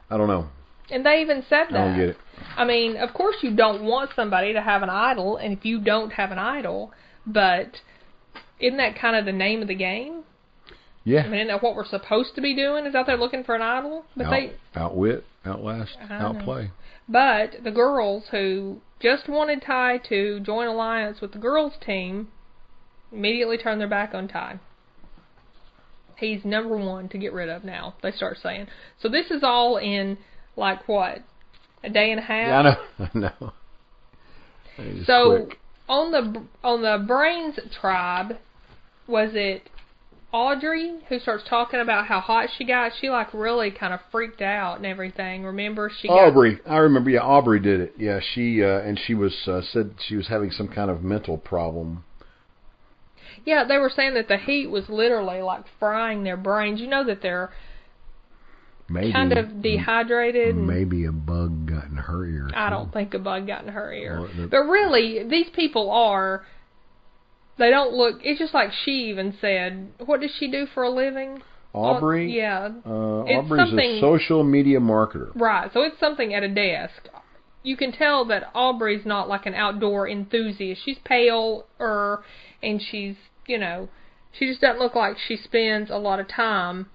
[0.10, 0.50] I don't know.
[0.92, 1.76] And they even said that.
[1.76, 2.18] I don't get it.
[2.56, 5.80] I mean, of course you don't want somebody to have an idol, and if you
[5.82, 6.92] don't have an idol,
[7.26, 7.78] but
[8.60, 10.24] isn't that kind of the name of the game?
[11.04, 11.22] Yeah.
[11.22, 12.86] I mean, isn't that what we're supposed to be doing?
[12.86, 14.06] Is out there looking for an idol?
[14.16, 16.72] But Out, they, outwit, outlast, outplay.
[17.10, 22.30] but the girls who just wanted Tai to join alliance with the girls team
[23.12, 24.60] immediately turned their back on Tai.
[26.18, 27.96] He's number one to get rid of now.
[28.02, 28.68] They start saying.
[29.02, 30.18] So this is all in
[30.56, 31.20] like what
[31.84, 32.48] a day and a half.
[32.48, 33.30] Yeah, I know.
[34.78, 35.04] I know.
[35.06, 35.60] So quick.
[35.88, 38.38] on the on the brains tribe,
[39.08, 39.70] was it
[40.32, 42.92] Audrey who starts talking about how hot she got?
[43.00, 45.44] She like really kind of freaked out and everything.
[45.44, 47.12] Remember she got Aubrey, I remember.
[47.12, 47.94] Yeah, Aubrey did it.
[47.98, 51.38] Yeah, she uh, and she was uh, said she was having some kind of mental
[51.38, 52.04] problem.
[53.46, 53.64] yeah.
[53.64, 56.80] They were saying that the heat was literally like frying their brains.
[56.80, 57.52] You know that they're
[58.94, 60.56] Maybe kind of dehydrated.
[60.56, 62.50] Maybe a bug got in her ear.
[62.54, 64.20] I don't think a bug got in her ear.
[64.22, 66.46] Well, the- but really, these people are
[67.58, 68.20] they don't look.
[68.24, 69.92] It's just like she even said.
[70.06, 71.42] What does she do for a living?
[71.74, 72.26] Aubrey.
[72.26, 72.66] Oh, yeah.
[72.86, 75.32] Uh, It's Aubrey's something- a social media marketer.
[75.34, 75.72] Right.
[75.74, 77.10] So it's something at a desk.
[77.64, 80.82] You can tell that Aubrey's not like an outdoor enthusiast.
[80.84, 82.24] She's pale er,
[82.62, 83.16] and she's,
[83.48, 83.90] you know,
[84.34, 86.88] she just doesn't look like she spends a lot of time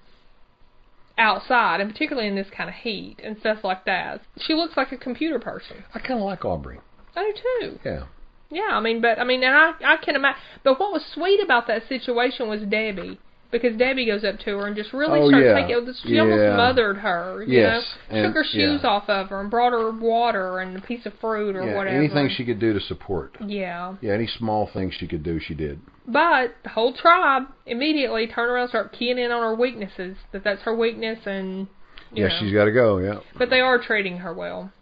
[1.19, 4.23] outside, and particularly in this kind of heat and stuff like that.
[4.39, 5.85] She looks like a computer person.
[5.95, 6.79] I kind of like Aubrey.
[7.17, 7.79] I do too.
[7.85, 8.05] Yeah.
[8.51, 10.41] Yeah, I mean, but I mean, and I I can imagine.
[10.65, 13.19] But what was sweet about that situation was Debbie,
[13.51, 15.67] because Debbie goes up to her and just really Oh, started yeah.
[15.67, 15.95] taking.
[16.07, 17.43] She almost mothered her.
[17.47, 18.89] You Yes, know, took her shoes yeah.
[18.89, 21.77] off of her and brought her water and a piece of fruit or yeah.
[21.77, 21.95] whatever.
[21.97, 23.37] Anything she could do to support.
[23.45, 25.81] Yeah, Yeah, any small thing she could do, she did.
[26.09, 30.17] But the whole tribe immediately turned around and started keying in on her weaknesses.
[30.33, 31.69] That that's her weakness, and
[32.13, 32.37] yeah, know.
[32.41, 32.99] she's got to go.
[32.99, 33.21] Yeah.
[33.39, 34.73] but they are treating her well.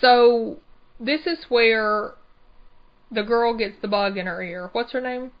[0.00, 0.58] So
[1.00, 2.12] this is where
[3.10, 4.68] the girl gets the bug in her ear.
[4.72, 5.32] What's her name?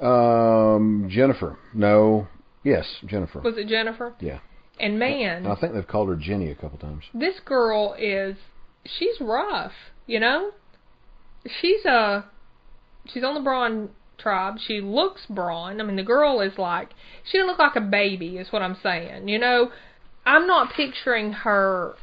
[0.00, 1.56] Um, Jennifer.
[1.72, 2.26] No.
[2.64, 3.40] Yes, Jennifer.
[3.40, 4.14] Was it Jennifer?
[4.20, 4.40] Yeah.
[4.80, 7.04] And man, I think they've called her Jenny a couple times.
[7.14, 8.36] this girl is
[8.84, 9.72] she's rough,
[10.06, 10.50] you know?
[11.60, 12.24] She's a
[13.12, 14.56] she's on the brawn tribe.
[14.66, 15.80] She looks brawn.
[15.80, 16.90] I mean the girl is like
[17.30, 19.28] she doesn't look like a baby is what I'm saying.
[19.28, 19.70] You know,
[20.26, 21.94] I'm not picturing her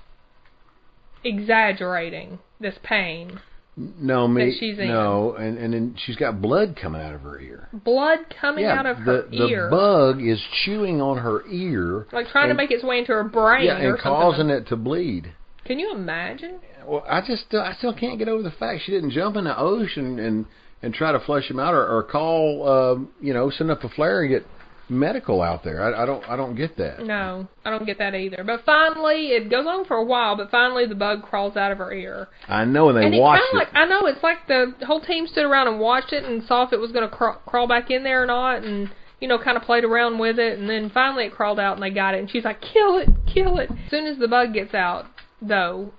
[1.23, 3.39] exaggerating this pain.
[3.77, 4.45] No, me.
[4.45, 4.89] That she's in.
[4.89, 7.69] No, and and then she's got blood coming out of her ear.
[7.71, 9.69] Blood coming yeah, out of her the ear.
[9.69, 12.05] the bug is chewing on her ear.
[12.11, 14.57] like trying and- to make its way into her brain yeah, and causing something.
[14.57, 15.33] it to bleed.
[15.63, 16.59] Can you imagine?
[16.85, 19.57] Well, I just I still can't get over the fact she didn't jump in the
[19.57, 20.45] ocean and
[20.81, 23.89] and try to flush him out or, or call, um, you know, send up a
[23.89, 24.45] flare and get
[24.91, 25.81] medical out there.
[25.81, 27.03] I, I don't I don't get that.
[27.03, 28.43] No, I don't get that either.
[28.45, 31.77] But finally, it goes on for a while, but finally the bug crawls out of
[31.79, 32.27] her ear.
[32.47, 35.01] I know, and they and it watched of like I know it's like the whole
[35.01, 37.67] team stood around and watched it and saw if it was going to craw- crawl
[37.67, 40.69] back in there or not, and you know kind of played around with it, and
[40.69, 43.57] then finally it crawled out and they got it, and she's like, kill it, kill
[43.57, 43.71] it.
[43.71, 45.05] As soon as the bug gets out,
[45.41, 45.93] though,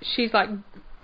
[0.00, 0.48] she's like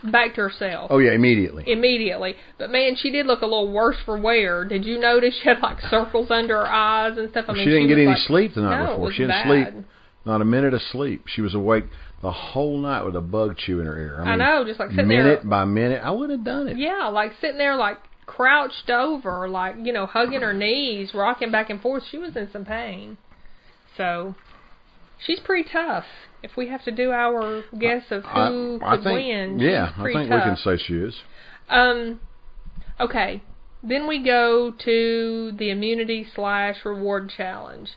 [0.04, 0.90] back to herself.
[0.90, 1.64] Oh yeah, immediately.
[1.66, 4.64] Immediately, but man, she did look a little worse for wear.
[4.64, 7.46] Did you notice she had like circles under her eyes and stuff?
[7.48, 9.12] I mean, she didn't was get any like, sleep the night no, before.
[9.12, 9.46] She didn't bad.
[9.46, 9.84] sleep
[10.24, 11.24] not a minute of sleep.
[11.26, 11.84] She was awake
[12.22, 14.22] the whole night with a bug chewing her ear.
[14.22, 15.24] I, I know, just like sitting there.
[15.24, 15.50] minute there.
[15.50, 16.02] by minute.
[16.04, 16.76] I would have done it.
[16.76, 21.70] Yeah, like sitting there, like crouched over, like you know, hugging her knees, rocking back
[21.70, 22.02] and forth.
[22.10, 23.16] She was in some pain.
[23.96, 24.34] So,
[25.26, 26.04] she's pretty tough.
[26.42, 29.92] If we have to do our guess of who I, I could think, win, yeah,
[29.96, 30.44] I think tough.
[30.44, 31.14] we can say she is.
[31.68, 32.20] Um,
[32.98, 33.42] okay.
[33.82, 37.90] Then we go to the immunity slash reward challenge.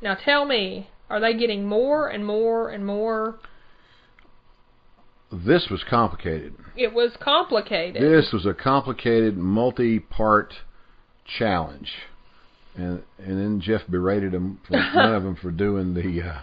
[0.00, 3.38] Now tell me, are they getting more and more and more?
[5.32, 6.54] This was complicated.
[6.76, 8.00] It was complicated.
[8.00, 10.54] This was a complicated, multi-part
[11.38, 11.90] challenge,
[12.76, 16.42] and and then Jeff berated them, for, one of them, for doing the uh,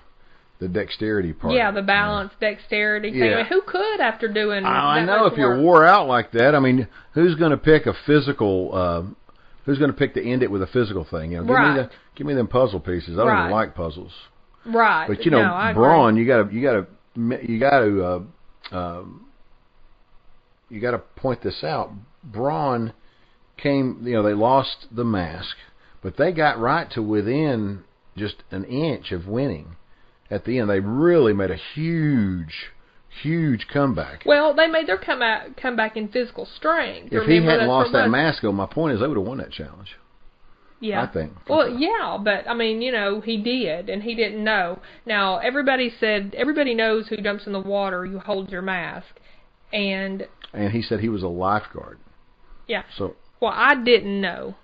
[0.60, 1.54] the dexterity part.
[1.54, 3.22] yeah, the balance, dexterity thing.
[3.24, 3.36] I Yeah.
[3.38, 4.63] mean, who could after doing?
[4.66, 6.56] I, I know if you're wore out like that.
[6.56, 8.72] I mean, who's going to pick a physical?
[8.74, 9.04] Uh,
[9.66, 11.32] who's going to pick to end it with a physical thing?
[11.32, 11.76] You know, give Right.
[11.76, 13.18] me the give me them puzzle pieces.
[13.18, 13.39] I don't Right.
[13.42, 14.13] even like puzzles.
[14.66, 15.08] right?
[15.08, 15.74] But you know, no, I.
[15.74, 18.04] Brawn, you got to you got to you got to
[18.72, 19.26] uh, um,
[20.70, 21.92] you got to point this out.
[22.24, 22.94] Brawn
[23.58, 25.56] came, you know, they lost the mask,
[26.02, 27.84] but they got right to within
[28.16, 29.76] just an inch of winning.
[30.30, 32.72] At the end, they really made a huge,
[33.22, 34.24] huge comeback.
[34.26, 37.10] Well, they made their come out, come back in physical strength.
[37.12, 39.52] if he hadn't lost that mask, though, my point is they would have won that
[39.52, 39.96] challenge.
[40.80, 41.02] Yeah.
[41.04, 41.32] I think.
[41.48, 44.80] Well, yeah, but I mean, you know, he did, and he didn't know.
[45.06, 48.06] Now, everybody said everybody knows who jumps in the water.
[48.06, 49.08] You hold your mask,
[49.72, 52.00] and And he said he was a lifeguard.
[52.68, 52.84] yeah.
[52.98, 54.56] So Well, I didn't know.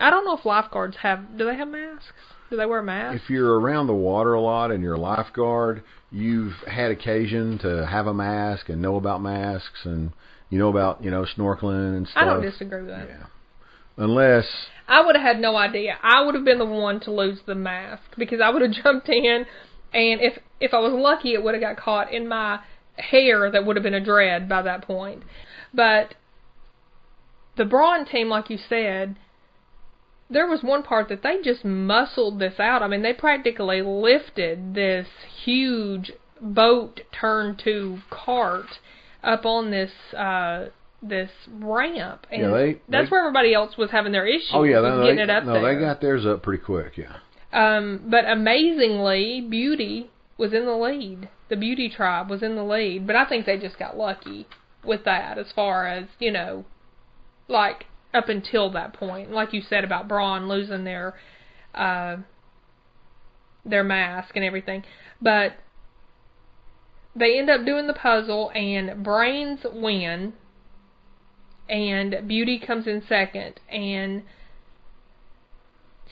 [0.00, 1.38] I don't know if lifeguards have.
[1.38, 2.12] Do they have masks?
[2.52, 3.22] Do they wear masks?
[3.24, 7.86] if you're around the water a lot and you're a lifeguard, you've had occasion to
[7.86, 10.12] have a mask and know about masks and
[10.50, 12.22] you know about you know snorkeling and stuff.
[12.22, 13.08] I don't disagree with that.
[13.08, 13.24] Yeah.
[13.96, 14.44] Unless
[14.86, 15.96] I would have had no idea.
[16.02, 19.08] I would have been the one to lose the mask because I would have jumped
[19.08, 19.46] in,
[19.94, 22.60] and if if I was lucky, it would have got caught in my
[22.98, 25.22] hair that would have been a dread by that point.
[25.72, 26.16] But
[27.56, 29.16] the Brawn team, like you said,
[30.32, 32.82] there was one part that they just muscled this out.
[32.82, 35.06] I mean, they practically lifted this
[35.44, 38.66] huge boat turned to cart
[39.22, 40.66] up on this uh
[41.04, 44.50] this ramp, and Yeah, they- that's they- where everybody else was having their issues.
[44.52, 45.74] oh yeah, they, getting they, it up no, there.
[45.74, 46.96] they got theirs up pretty quick.
[46.96, 47.16] Yeah.
[47.52, 51.28] Um, but amazingly, Beauty was in the lead.
[51.48, 54.46] The Beauty tribe was in the lead, but I think they just got lucky
[54.84, 56.64] with that as far as, you know,
[57.48, 61.14] like up until that point, like you said about Brawn losing their
[61.74, 62.16] uh,
[63.64, 64.84] their mask and everything,
[65.20, 65.52] but
[67.14, 70.32] they end up doing the puzzle and brains win
[71.68, 73.60] and beauty comes in second.
[73.68, 74.22] And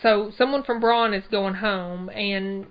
[0.02, 2.66] so someone from Brawn is going home and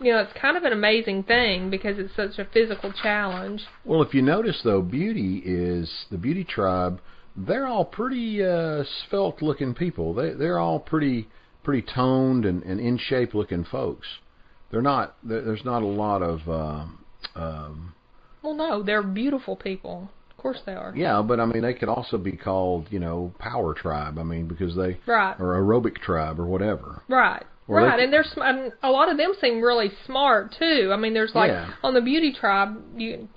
[0.00, 3.62] you know it's kind of an amazing thing because it's such a physical challenge.
[3.84, 7.00] Well, if you notice though, Beauty is the Beauty tribe.
[7.36, 10.14] They're all pretty uh, svelte-looking people.
[10.14, 11.28] They they're all pretty
[11.64, 14.06] pretty toned and, and in shape looking folks.
[14.70, 15.16] They're not.
[15.22, 16.48] There's not a lot of.
[16.48, 16.84] Uh,
[17.36, 17.94] um,
[18.42, 21.88] well no they're beautiful people of course they are yeah, but I mean, they could
[21.88, 24.18] also be called, you know, Power Tribe.
[24.18, 27.02] I mean, because they right or Aerobic Tribe or whatever.
[27.08, 27.44] Right.
[27.68, 30.90] Well, right, they- and there's and a lot of them seem really smart too.
[30.92, 31.70] I mean, there's like Yeah.
[31.84, 33.28] on the beauty tribe, you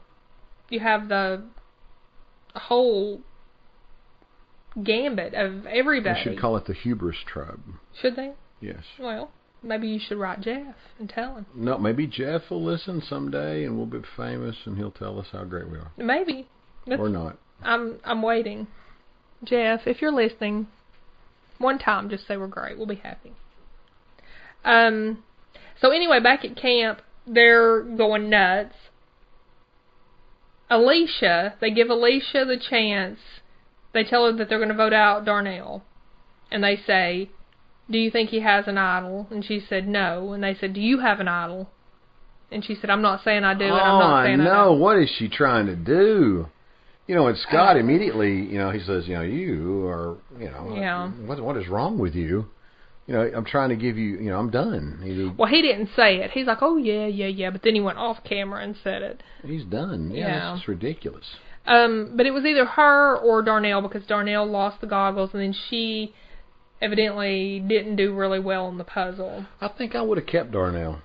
[0.71, 1.43] you have the
[2.55, 3.21] whole
[4.83, 6.19] gambit of everybody.
[6.19, 7.61] We should call it the Hubris Tribe.
[8.01, 8.33] Should they?
[8.61, 8.83] Yes.
[8.99, 9.31] Well,
[9.63, 11.45] maybe you should write Jeff and tell him.
[11.55, 15.43] No, maybe Jeff will listen someday, and we'll be famous, and he'll tell us how
[15.43, 16.47] great we are, Maybe.
[16.87, 17.37] That's, or not.
[17.63, 18.67] I'm I'm waiting.
[19.43, 20.67] Jeff, if you're listening,
[21.57, 22.77] one time just say we're great.
[22.77, 23.33] We'll be happy.
[24.63, 25.23] Um
[25.79, 28.75] so anyway, back at camp, they're going nuts.
[30.69, 33.19] Alecia, they give Alecia the chance.
[33.95, 35.81] They tell her that they're going to vote out Darnell.
[36.51, 37.29] And they say,
[37.89, 40.81] "Do you think he has an idol?" And she said, "No." And they said, "Do
[40.81, 41.69] you have an idol?"
[42.51, 44.43] And she said, "I'm not saying I do, and I'm oh, not I saying I
[44.43, 44.65] know.
[44.65, 46.47] don't." What is she trying to do?
[47.07, 50.75] You know, and Scott immediately, you know, he says, you know, you are, you know,
[50.75, 51.07] Yeah.
[51.25, 52.47] what what is wrong with you?
[53.07, 54.99] You know, I'm trying to give you, you know, I'm done.
[55.03, 56.31] He, Well, he didn't say it.
[56.31, 59.23] He's like, "Oh yeah, yeah, yeah," but then he went off camera and said it.
[59.45, 60.11] he's done.
[60.11, 60.55] Yeah, Yeah.
[60.57, 61.25] is ridiculous.
[61.67, 65.55] Um, but it was either her or Darnell because Darnell lost the goggles and then
[65.69, 66.13] she
[66.81, 69.45] evidently didn't do really well in the puzzle.
[69.59, 71.01] I think I would have kept Darnell.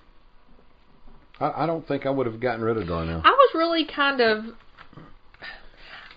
[1.38, 3.22] I, I don't think I would have gotten rid of Darnell.
[3.24, 4.44] I was really kind of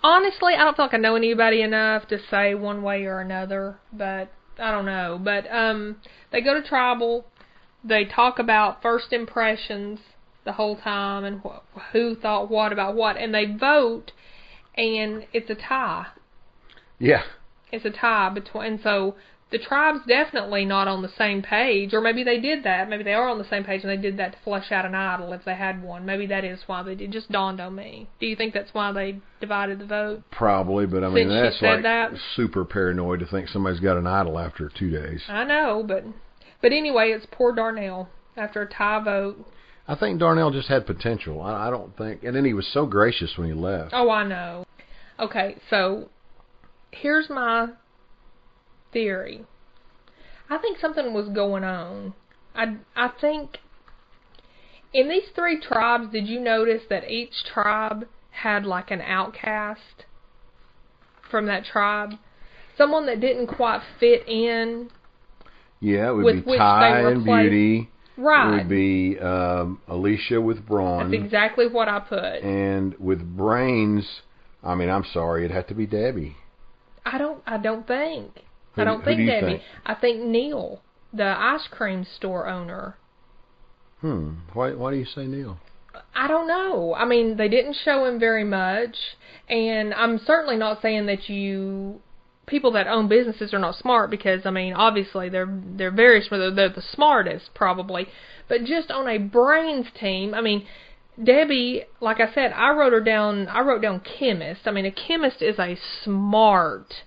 [0.03, 3.77] honestly, I don't feel like I know anybody enough to say one way or another,
[3.93, 5.19] but I don't know.
[5.23, 5.97] But um
[6.31, 7.25] they go to tribal,
[7.83, 9.99] they talk about first impressions
[10.43, 14.11] the whole time and wh- who thought what about what and they vote
[14.75, 16.07] and it's a tie.
[16.99, 17.23] Yeah,
[17.73, 19.15] it's a tie between and so
[19.53, 23.13] the tribe's definitely not on the same page or maybe they did that maybe they
[23.13, 25.43] are on the same page and they did that to flush out an idol if
[25.43, 28.27] they had one maybe that is why they did it just dawned on me do
[28.27, 32.11] you think that's why they divided the vote probably, but I mean that's like that.
[32.35, 35.23] super paranoid to think somebody's got an idol after two days.
[35.27, 36.03] i know but
[36.61, 39.45] but anyway it's poor darnell after a tie vote
[39.85, 41.41] I think Darnell just had potential.
[41.41, 43.91] I, I don't think, and then he was so gracious when he left.
[43.93, 44.62] oh i know
[45.19, 46.09] okay so
[46.91, 47.69] here's my
[48.91, 49.43] theory.
[50.49, 52.13] I think something was going on.
[52.55, 53.57] I i think
[54.93, 60.05] in these three tribes did you notice that each tribe had like an outcast
[61.29, 62.11] from that tribe?
[62.77, 64.89] Someone that didn't quite fit in
[65.79, 67.89] Yeah, it would With be which Tai and Beauty.
[68.15, 68.57] It right.
[68.57, 72.43] would be um, Alecia with Brawn, that's exactly what i put.
[72.43, 74.21] And with Brains.
[74.63, 76.35] I mean, I'm sorry, it'd have to be Debbie.
[77.05, 78.31] i don't i don't think
[78.73, 79.61] Who i do- don't think do debbie think?
[79.85, 80.81] i think neil
[81.13, 82.95] the ice cream store owner
[84.01, 84.31] Hmm.
[84.51, 84.71] Why?
[84.73, 85.57] Why do you say Neil?
[86.13, 86.93] I don't know.
[86.93, 88.97] I mean, they didn't show him very much,
[89.47, 92.01] and I'm certainly not saying that you
[92.45, 95.47] people that own businesses are not smart because I mean, obviously they're
[95.77, 96.39] they're very smart.
[96.41, 98.07] They're, they're the smartest probably,
[98.49, 100.65] but just on a brains team, I mean.
[101.21, 103.47] Debbie, like I said, I wrote her down.
[103.47, 104.61] I wrote down chemist.
[104.65, 107.03] I mean, a chemist is a smart,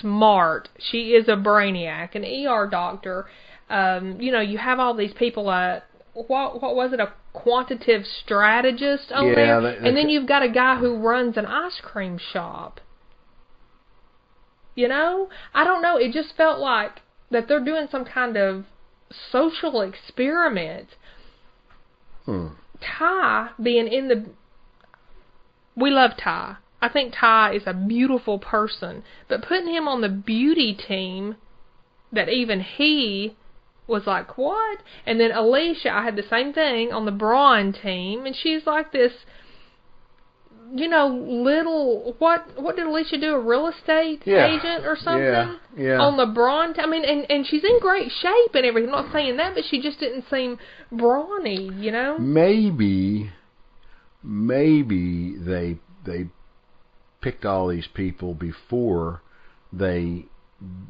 [0.00, 0.68] smart.
[0.78, 3.26] She is a brainiac, an ER doctor.
[3.68, 5.48] Um, you know, you have all these people.
[5.48, 5.80] Uh,
[6.14, 7.00] what what was it?
[7.00, 11.36] A quantitative strategist on Yeah, there, that- and then you've got a guy who runs
[11.36, 12.80] an ice cream shop.
[14.74, 15.96] You know, I don't know.
[15.96, 18.66] It just felt like that they're doing some kind of
[19.32, 20.88] social experiment.
[22.24, 22.48] Hmm.
[22.80, 24.26] Tai being in the
[25.74, 26.56] we love Tai.
[26.80, 31.36] I think Ty is a beautiful person, but putting him on the beauty team
[32.12, 33.36] that even he
[33.86, 38.26] was like, "What?" And then Alecia, I had the same thing on the Brawn team,
[38.26, 39.24] and she's like this
[40.74, 43.34] you know, little what what did Alecia do?
[43.34, 44.46] A real estate Yeah.
[44.46, 45.22] agent or something?
[45.22, 45.56] Yeah.
[45.76, 45.98] Yeah.
[46.00, 48.90] On the Brawn, I mean, and and she's in great shape and everything.
[48.92, 50.58] I'm not saying that, but she just didn't seem
[50.90, 52.18] brawny, you know.
[52.18, 53.30] maybe,
[54.22, 56.26] maybe they they
[57.20, 59.22] picked all these people before
[59.72, 60.26] they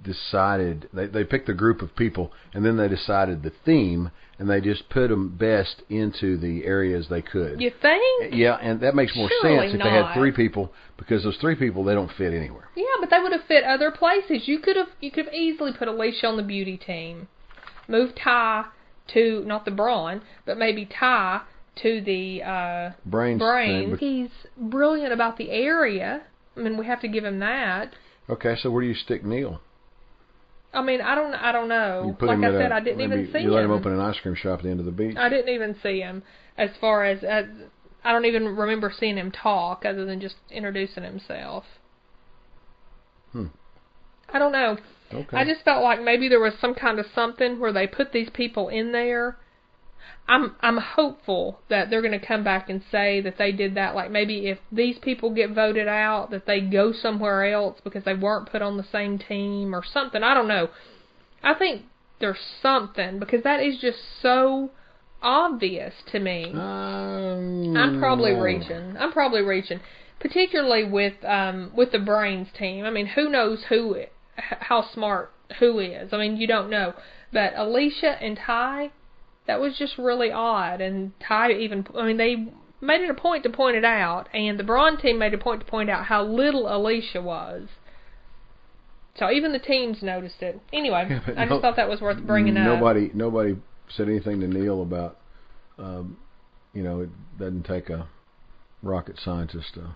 [0.04, 4.49] decided they they picked a group of people and then they decided the theme and
[4.51, 7.61] they just put them best into the areas they could.
[7.61, 8.35] You think?
[8.35, 11.55] Yeah, and that makes more Surely sense if they had three people because those three
[11.57, 12.68] people they don't fit anywhere.
[12.77, 14.46] Yeah, but they would have fit other places.
[14.46, 17.29] You could have you could have easily put Alecia on the beauty team.
[17.88, 18.66] Move Tai
[19.14, 21.42] to not the brawn, but maybe Tai
[21.83, 23.38] to the uh Brains.
[23.38, 23.96] brain.
[23.99, 26.22] He's brilliant about the area.
[26.57, 27.92] I mean, we have to give him that.
[28.31, 29.61] okay, so where do you stick Neil?
[30.76, 32.16] I mean, I don't I don't know.
[32.20, 33.70] Like I said, I didn't maybe even see You let him.
[33.70, 35.16] him open an ice cream shop at the end of the beach.
[35.16, 36.22] I didn't even see him
[36.58, 37.44] as far as uh,
[38.04, 41.64] I don't even remember seeing him talk other than just introducing himself.
[43.32, 43.46] Hmm.
[44.28, 44.76] I don't know.
[45.12, 45.36] Okay.
[45.36, 48.28] I just felt like maybe there was some kind of something where they put these
[48.30, 49.38] people in there.
[50.29, 53.95] I'm I'm hopeful that they're going to come back and say that they did that.
[53.95, 58.14] Like maybe if these people get voted out, that they go somewhere else because they
[58.14, 60.23] weren't put on the same team or something.
[60.23, 60.69] I don't know.
[61.42, 61.83] I think
[62.19, 64.71] there's something because that is just so
[65.23, 66.53] obvious to me.
[66.53, 68.97] Um, I'm probably reaching.
[68.99, 69.81] I'm probably reaching,
[70.19, 72.85] particularly with um with the brains team.
[72.85, 73.97] I mean, who knows who
[74.37, 76.12] how smart who is?
[76.12, 76.95] I mean, you don't know.
[77.33, 78.90] But Alecia and Tai,
[79.46, 80.80] that was just really odd.
[80.80, 82.46] And Tai even, I mean, they
[82.80, 85.61] made it a point to point it out, and the Brawn team made a point
[85.61, 87.68] to point out how little Alecia was.
[89.18, 90.61] So even the teams noticed it.
[90.72, 92.66] Anyway, Yeah, I no- just thought that was worth bringing up.
[92.66, 93.56] Nobody, nobody
[93.88, 95.18] said anything to Neal about,
[95.78, 96.18] um,
[96.74, 98.09] you know, it doesn't take a
[98.82, 99.94] rocket scientist to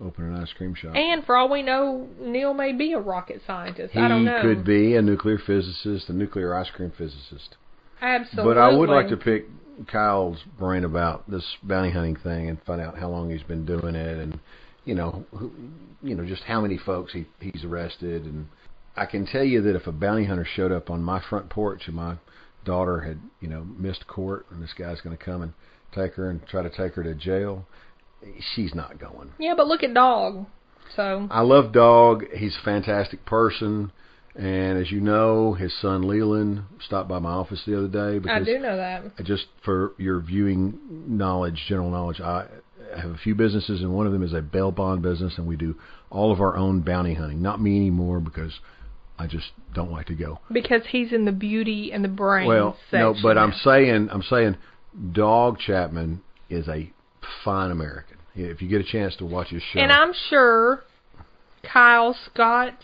[0.00, 0.94] open an ice cream shop.
[0.94, 3.94] And for all we know, Neal may be a rocket scientist.
[3.94, 4.40] he I don't know.
[4.42, 7.56] could be a nuclear physicist, a nuclear ice cream physicist.
[8.00, 8.54] Absolutely.
[8.54, 9.46] But I would like to pick
[9.86, 13.94] Kyle's brain about this bounty hunting thing and find out how long he's been doing
[13.94, 14.38] it, and
[14.84, 15.50] you know, who,
[16.02, 18.24] you know, just how many folks he he's arrested.
[18.24, 18.48] And
[18.96, 21.82] I can tell you that if a bounty hunter showed up on my front porch
[21.86, 22.16] and my
[22.64, 25.52] daughter had you know missed court, and this guy's going to come and
[25.94, 27.66] take her and try to take her to jail,
[28.54, 29.32] she's not going.
[29.38, 30.46] Yeah, but look at Dog.
[30.96, 32.24] So I love Dog.
[32.34, 33.92] He's a fantastic person.
[34.36, 38.42] And as you know, his son Leland stopped by my office the other day Because
[38.42, 39.24] I do know that.
[39.24, 42.46] just for your viewing knowledge, general knowledge, I
[42.96, 45.56] have a few businesses, and one of them is a bail bond business, and we
[45.56, 45.76] do
[46.10, 47.42] all of our own bounty hunting.
[47.42, 48.52] Not me anymore because
[49.18, 50.40] I just don't like to go.
[50.50, 54.56] Because he's in the beauty and the brain well, no, but I'm saying, I'm saying,
[55.12, 56.90] Dog Chapman is a
[57.44, 58.16] fine American.
[58.34, 60.84] If you get a chance to watch his show, And I'm sure
[61.62, 62.74] Kyle Scott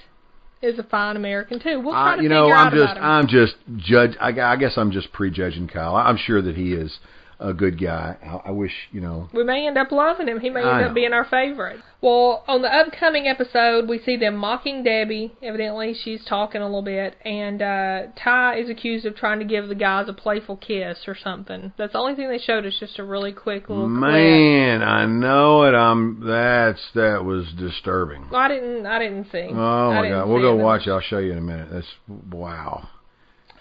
[0.63, 1.81] is a fine American too.
[1.81, 3.05] We'll try I, to you figure know, out I'm just, about him.
[3.05, 4.17] I'm just judge.
[4.21, 5.97] I, I guess I'm just prejudging Kyle.
[5.97, 6.99] I'm sure that he is
[7.39, 8.17] a good guy.
[8.23, 10.41] I, I wish, you know, we may end up loving him.
[10.41, 11.81] He may I end up being our favorite.
[12.01, 15.35] Well, on the upcoming episode, we see them mocking Debbie.
[15.43, 19.69] Evidently, she's talking a little bit, and uh, Tai is accused of trying to give
[19.69, 21.73] the guys a playful kiss or something.
[21.77, 22.75] That's the only thing they showed us.
[22.79, 23.99] Just a really quick little clip.
[23.99, 25.75] man, I know it.
[25.75, 28.29] I'm that's that was disturbing.
[28.31, 28.87] Well, I didn't.
[28.87, 29.49] I didn't see.
[29.51, 30.65] Oh my god, we'll go them.
[30.65, 30.91] watch it.
[30.91, 31.69] I'll show you in a minute.
[31.73, 31.87] That's
[32.31, 32.89] wow,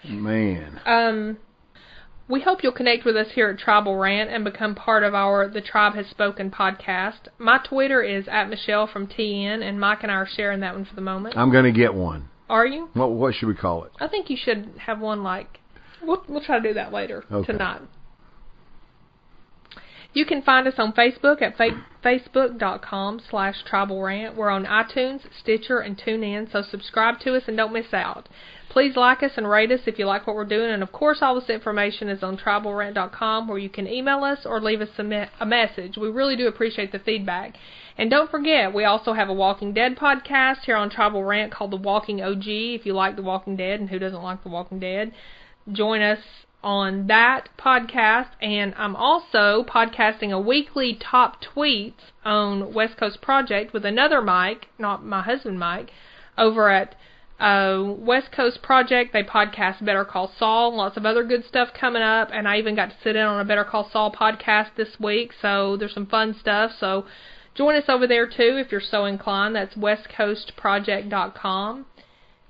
[0.04, 0.80] man.
[0.84, 1.38] Um,
[2.28, 5.48] we hope you'll connect with us here at Tribal Rant and become part of our
[5.48, 7.28] The Tribe Has Spoken podcast.
[7.38, 10.84] My Twitter is at Michelle from TN, and Mike and I are sharing that one
[10.84, 11.36] for the moment.
[11.36, 12.28] I'm gonna get one.
[12.48, 12.90] Are you?
[12.94, 13.92] What what should we call it?
[14.00, 15.60] I think you should have one like.
[16.02, 17.52] We'll we'll try to do that later Okay.
[17.52, 17.82] tonight.
[20.16, 24.34] You can find us on Facebook at fa- facebook.com slash tribal rant.
[24.34, 28.26] We're on iTunes, Stitcher, and TuneIn, so subscribe to us and don't miss out.
[28.70, 31.18] Please like us and rate us if you like what we're doing, and of course
[31.20, 35.04] all this information is on tribalrant.com where you can email us or leave us a,
[35.04, 35.98] me- a message.
[35.98, 37.56] We really do appreciate the feedback.
[37.98, 41.72] And don't forget, we also have a Walking Dead podcast here on Tribal Rant called
[41.72, 42.46] The Walking OG.
[42.46, 45.12] If you like The Walking Dead, and who doesn't like The Walking Dead,
[45.70, 46.20] join us
[46.62, 48.28] on that podcast.
[48.40, 54.66] And I'm also podcasting a weekly top tweets on West Coast Project with another Mike,
[54.78, 55.90] not my husband Mike,
[56.36, 56.96] over at
[57.38, 59.12] uh, West Coast Project.
[59.12, 62.74] They podcast Better Call Saul, lots of other good stuff coming up, and I even
[62.74, 66.06] got to sit in on a Better Call Saul podcast this week, so there's some
[66.06, 66.72] fun stuff.
[66.78, 67.06] So
[67.54, 69.54] join us over there too if you're so inclined.
[69.54, 71.86] That's westcoastproject.com.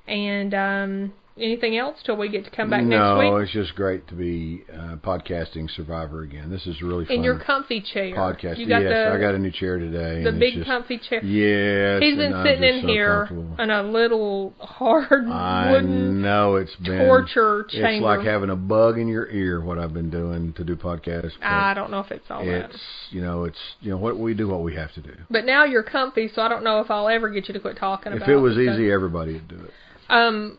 [0.06, 3.30] And um, anything else till we get to come back no, next week?
[3.30, 6.50] No, it's just great to be uh, podcasting Survivor again.
[6.50, 7.16] This is really fun.
[7.16, 8.14] In your comfy chair.
[8.14, 8.58] podcast.
[8.58, 10.24] You got yes, the I got a new chair today.
[10.24, 11.22] the big just, comfy chair.
[11.24, 12.02] Yes.
[12.02, 13.28] He's been sitting in so here
[13.58, 18.06] in a little hard I wooden know it's been torture It's chamber.
[18.06, 19.60] like having a bug in your ear.
[19.60, 21.32] What I've been doing to do podcasts.
[21.42, 22.70] I don't know if it's all that.
[22.70, 22.80] it's
[23.10, 25.14] you know it's you know what we do what we have to do.
[25.30, 27.76] But now you're comfy, so I don't know if I'll ever get you to quit
[27.76, 28.74] talking If about it was stuff.
[28.74, 29.70] easy, everybody would do it.
[30.08, 30.58] Um,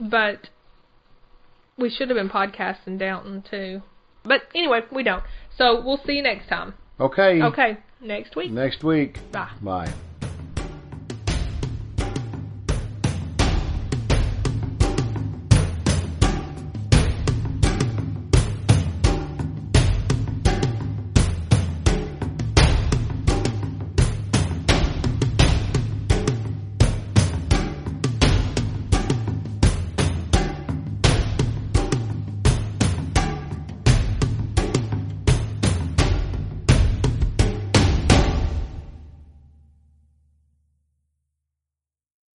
[0.00, 0.48] but
[1.78, 3.82] we should have been podcasting Downton too.
[4.24, 5.22] But anyway, we don't.
[5.56, 6.74] So we'll see you next time.
[6.98, 7.42] Okay.
[7.42, 8.50] Okay, next week.
[8.50, 9.18] Next week.
[9.32, 9.50] Bye.
[9.62, 9.92] Bye.